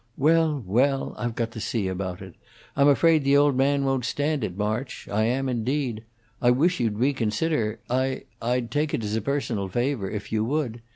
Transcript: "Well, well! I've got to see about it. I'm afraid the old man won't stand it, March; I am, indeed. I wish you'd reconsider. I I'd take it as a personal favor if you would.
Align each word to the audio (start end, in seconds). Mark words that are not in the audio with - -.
"Well, 0.17 0.63
well! 0.65 1.13
I've 1.15 1.35
got 1.35 1.51
to 1.51 1.59
see 1.59 1.87
about 1.87 2.23
it. 2.23 2.33
I'm 2.75 2.87
afraid 2.87 3.23
the 3.23 3.37
old 3.37 3.55
man 3.55 3.85
won't 3.85 4.03
stand 4.03 4.43
it, 4.43 4.57
March; 4.57 5.07
I 5.07 5.25
am, 5.25 5.47
indeed. 5.47 6.05
I 6.41 6.49
wish 6.49 6.79
you'd 6.79 6.97
reconsider. 6.97 7.77
I 7.87 8.23
I'd 8.41 8.71
take 8.71 8.95
it 8.95 9.03
as 9.03 9.15
a 9.15 9.21
personal 9.21 9.67
favor 9.67 10.09
if 10.09 10.31
you 10.31 10.43
would. 10.43 10.81